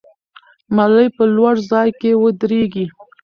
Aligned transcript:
ملالۍ 0.75 1.07
په 1.17 1.23
لوړ 1.35 1.55
ځای 1.71 1.89
کې 2.01 2.11
ودرېږي. 2.23 2.85